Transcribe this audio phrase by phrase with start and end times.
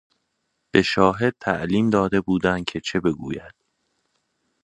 [0.71, 3.53] به شاهد تعلیم داده بودند که چه بگوید.